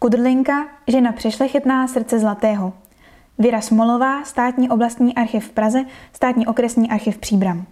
[0.00, 2.72] Kudrlinka, žena přešlechetná srdce zlatého.
[3.38, 7.64] Věra Smolová, státní oblastní archiv v Praze, státní okresní archiv Příbram.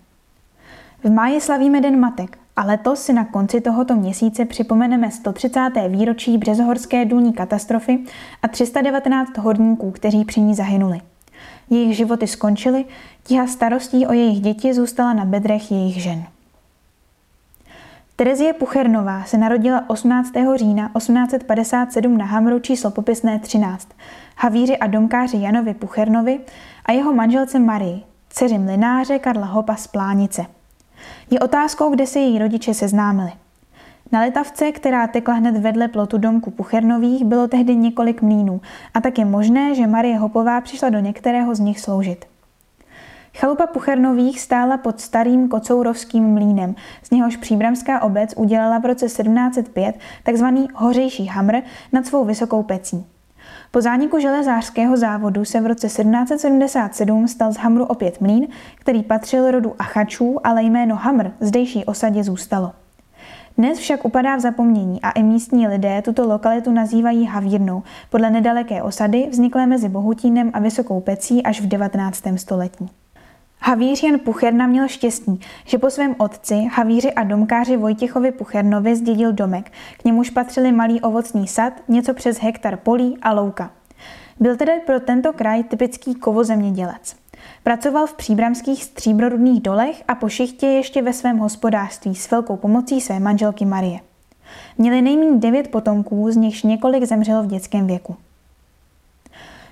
[1.04, 5.70] V máji slavíme Den matek a letos si na konci tohoto měsíce připomeneme 130.
[5.88, 7.98] výročí březohorské důlní katastrofy
[8.42, 11.00] a 319 horníků, kteří při ní zahynuli.
[11.70, 12.84] Jejich životy skončily,
[13.24, 16.24] tíha starostí o jejich děti zůstala na bedrech jejich žen.
[18.18, 20.32] Terezie Puchernová se narodila 18.
[20.54, 23.88] října 1857 na Hamru číslo popisné 13,
[24.36, 26.40] havíři a domkáři Janovi Puchernovi
[26.84, 30.46] a jeho manželce Marii, dceři mlináře Karla Hopa z Plánice.
[31.30, 33.32] Je otázkou, kde se její rodiče seznámili.
[34.12, 38.60] Na letavce, která tekla hned vedle plotu domku Puchernových, bylo tehdy několik mlínů
[38.94, 42.24] a tak je možné, že Marie Hopová přišla do některého z nich sloužit.
[43.38, 49.98] Chalupa Puchernových stála pod starým kocourovským mlínem, z něhož příbramská obec udělala v roce 1705
[50.32, 50.44] tzv.
[50.74, 51.56] hořejší hamr
[51.92, 53.06] nad svou vysokou pecí.
[53.70, 59.50] Po zániku železářského závodu se v roce 1777 stal z Hamru opět mlín, který patřil
[59.50, 62.72] rodu Achačů, ale jméno Hamr zdejší osadě zůstalo.
[63.58, 68.82] Dnes však upadá v zapomnění a i místní lidé tuto lokalitu nazývají Havírnou, podle nedaleké
[68.82, 72.22] osady vzniklé mezi Bohutínem a Vysokou Pecí až v 19.
[72.36, 72.90] století.
[73.68, 79.32] Havíř Jan Pucherna měl štěstí, že po svém otci, havíři a domkáři Vojtěchovi Puchernovi zdědil
[79.32, 83.70] domek, k němuž patřili malý ovocný sad, něco přes hektar polí a louka.
[84.40, 87.16] Byl tedy pro tento kraj typický kovozemědělec.
[87.62, 93.00] Pracoval v příbramských stříbrodných dolech a po šichtě ještě ve svém hospodářství s velkou pomocí
[93.00, 94.00] své manželky Marie.
[94.78, 98.16] Měli nejméně devět potomků, z nichž několik zemřelo v dětském věku.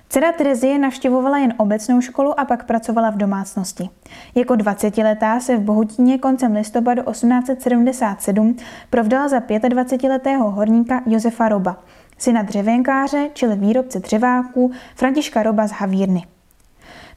[0.09, 3.89] Dcera Terezie navštěvovala jen obecnou školu a pak pracovala v domácnosti.
[4.35, 8.55] Jako 20-letá se v Bohutíně koncem listopadu 1877
[8.89, 11.77] provdala za 25-letého horníka Josefa Roba,
[12.17, 16.23] syna dřevěnkáře, čili výrobce dřeváků Františka Roba z Havírny.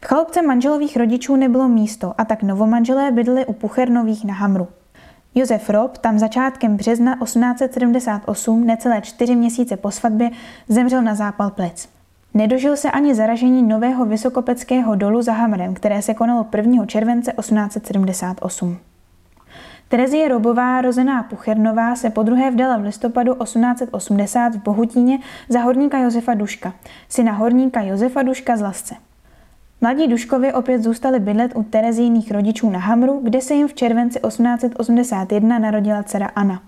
[0.00, 4.68] V chalupce manželových rodičů nebylo místo a tak novomanželé bydleli u Puchernových na Hamru.
[5.34, 10.30] Josef Rob tam začátkem března 1878, necelé čtyři měsíce po svatbě,
[10.68, 11.98] zemřel na zápal plic.
[12.34, 16.86] Nedožil se ani zaražení nového vysokopeckého dolu za Hamrem, které se konalo 1.
[16.86, 18.78] července 1878.
[19.89, 25.18] Terezie Robová, rozená Puchernová, se podruhé vdala v listopadu 1880 v Bohutíně
[25.48, 26.72] za horníka Josefa Duška,
[27.08, 28.95] syna horníka Josefa Duška z Lasce.
[29.80, 34.20] Mladí Duškovi opět zůstali bydlet u Terezijných rodičů na Hamru, kde se jim v červenci
[34.28, 36.62] 1881 narodila dcera Anna.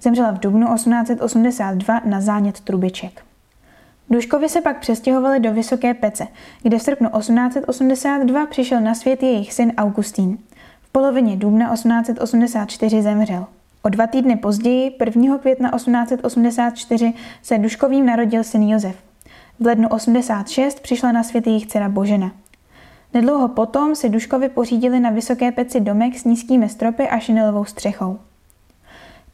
[0.00, 3.22] Zemřela v dubnu 1882 na zánět trubiček.
[4.10, 6.26] Duškovi se pak přestěhovali do Vysoké Pece,
[6.62, 10.38] kde v srpnu 1882 přišel na svět jejich syn Augustín.
[10.82, 13.46] V polovině dubna 1884 zemřel.
[13.82, 15.38] O dva týdny později, 1.
[15.38, 17.12] května 1884,
[17.42, 18.96] se Duškovým narodil syn Josef.
[19.60, 22.32] V lednu 86 přišla na svět jejich dcera Božena.
[23.14, 28.18] Nedlouho potom si Duškovi pořídili na Vysoké peci domek s nízkými stropy a šinilovou střechou.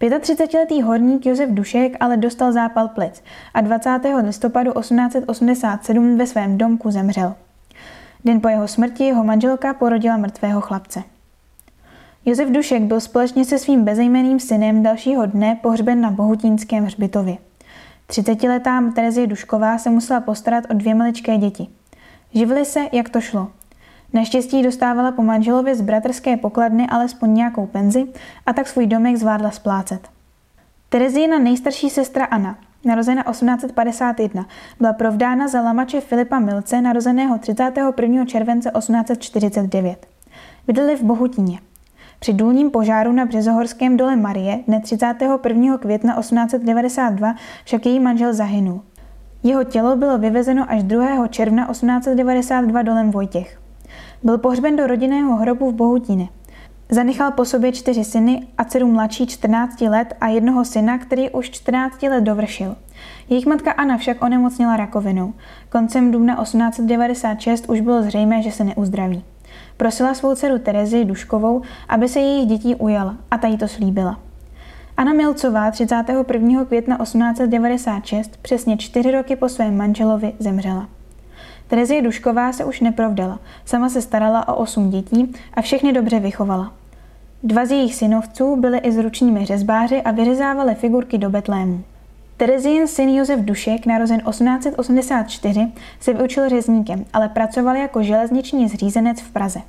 [0.03, 3.23] 35-letý horník Josef Dušek ale dostal zápal plic
[3.55, 4.01] a 20.
[4.23, 7.35] listopadu 1887 ve svém domku zemřel.
[8.25, 11.03] Den po jeho smrti jeho manželka porodila mrtvého chlapce.
[12.25, 17.37] Josef Dušek byl společně se svým bezejmeným synem dalšího dne pohřben na Bohutínském hřbitově.
[18.09, 21.67] 30-letá Terezie Dušková se musela postarat o dvě maličké děti.
[22.35, 23.51] Živili se, jak to šlo–
[24.13, 28.07] Naštěstí dostávala po manželovi z bratrské pokladny alespoň nějakou penzi
[28.47, 30.09] a tak svůj domek zvládla splácet.
[30.89, 34.47] Terezína nejstarší sestra Anna, narozena 1851,
[34.79, 38.25] byla provdána za lamače Filipa Milce, narozeného 31.
[38.25, 40.07] července 1849.
[40.67, 41.59] Bydleli v Bohutíně.
[42.19, 45.79] Při důlním požáru na Březohorském dole Marie dne 31.
[45.79, 47.35] května 1892
[47.65, 48.81] však její manžel zahynul.
[49.43, 51.29] Jeho tělo bylo vyvezeno až 2.
[51.29, 53.62] června 1892 dolem Vojtěch.
[54.25, 56.29] Byl pohřben do rodinného hrobu v Bohutíně.
[56.91, 61.51] Zanechal po sobě čtyři syny a dceru mladší 14 let a jednoho syna, který už
[61.51, 62.77] 14 let dovršil.
[63.29, 65.33] Jejich matka Anna však onemocněla rakovinou.
[65.69, 69.25] Koncem dubna 1896 už bylo zřejmé, že se neuzdraví.
[69.77, 74.21] Prosila svou dceru Terezi Duškovou, aby se jejich dětí ujala a ta jí to slíbila.
[74.97, 76.65] Anna Milcová 31.
[76.65, 80.89] května 1896, přesně čtyři roky po svém manželovi, zemřela.
[81.73, 86.73] Terezie Dušková se už neprovdala, sama se starala o osm dětí a všechny dobře vychovala.
[87.43, 91.85] Dva z jejich synovců byli i zručními řezbáři a vyřezávali figurky do Betlému.
[92.37, 99.31] Terezín syn Josef Dušek, narozen 1884, se vyučil řezníkem, ale pracoval jako železniční zřízenec v
[99.31, 99.61] Praze.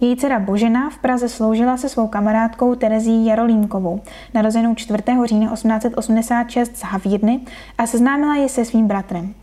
[0.00, 4.00] Její dcera Božena v Praze sloužila se svou kamarádkou Terezí Jarolímkovou,
[4.34, 5.02] narozenou 4.
[5.24, 7.40] října 1886 z Havírny
[7.78, 9.34] a seznámila ji se svým bratrem.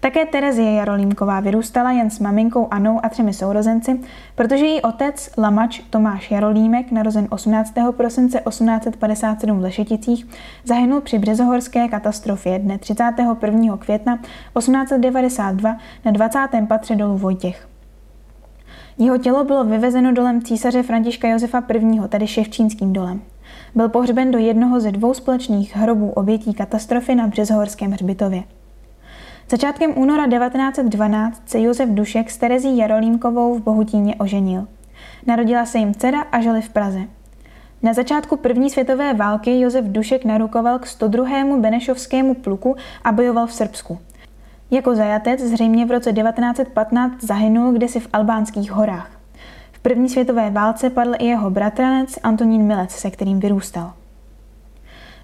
[0.00, 4.00] Také Terezie Jarolímková vyrůstala jen s maminkou Anou a třemi sourozenci,
[4.34, 7.74] protože její otec, lamač Tomáš Jarolímek, narozen 18.
[7.96, 10.26] prosince 1857 v Lešeticích,
[10.64, 13.76] zahynul při březohorské katastrofě dne 31.
[13.76, 14.16] května
[14.58, 16.38] 1892 na 20.
[16.68, 17.68] patře dolu Vojtěch.
[18.98, 23.22] Jeho tělo bylo vyvezeno dolem císaře Františka Josefa I., tedy Ševčínským dolem.
[23.74, 28.42] Byl pohřben do jednoho ze dvou společných hrobů obětí katastrofy na Březhorském hřbitově.
[29.50, 34.66] Začátkem února 1912 se Josef Dušek s Terezí Jarolímkovou v Bohutíně oženil.
[35.26, 37.00] Narodila se jim dcera a žili v Praze.
[37.82, 41.56] Na začátku první světové války Josef Dušek narukoval k 102.
[41.56, 43.98] Benešovskému pluku a bojoval v Srbsku.
[44.70, 49.10] Jako zajatec zřejmě v roce 1915 zahynul kdysi v albánských horách.
[49.72, 53.92] V první světové válce padl i jeho bratranec Antonín Milec, se kterým vyrůstal.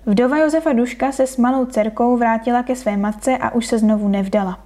[0.06, 4.08] Vdova Josefa Duška se s malou dcerkou vrátila ke své matce a už se znovu
[4.08, 4.58] nevdala.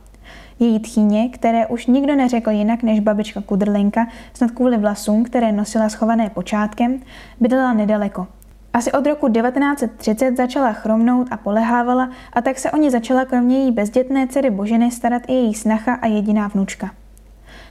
[0.58, 5.88] Její tchýně, které už nikdo neřekl jinak než babička Kudrlinka, snad kvůli vlasům, které nosila
[5.88, 7.00] schované počátkem,
[7.40, 8.26] bydlela nedaleko.
[8.73, 13.58] Asi od roku 1930 začala chromnout a polehávala a tak se o ní začala kromě
[13.58, 16.91] její bezdětné dcery Boženy starat i její snacha a jediná vnučka.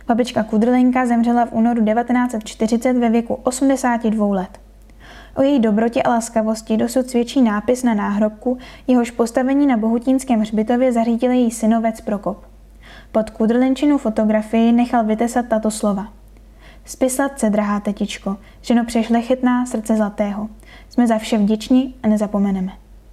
[0.08, 4.67] Babička Kudrlinka zemřela v únoru 1940 ve věku 82 let.
[5.38, 8.58] O její dobrotě a laskavosti dosud svědčí nápis na náhrobku,
[8.88, 12.46] jehož postavení na Bohutínském hřbitově zařídil její synovec Prokop.
[13.12, 16.08] Pod kudrlinčinu fotografii nechal vytesat tato slova.
[16.86, 20.50] Spisatce, drahá tetičko, ženo přešlechetná srdce zlatého.
[20.90, 22.72] Jsme za vše vděční a nezapomeneme.